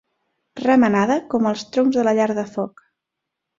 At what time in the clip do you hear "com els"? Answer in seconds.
1.35-1.67